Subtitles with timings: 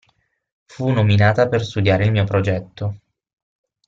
[0.65, 3.01] Fu nominata per studiare il mio progetto.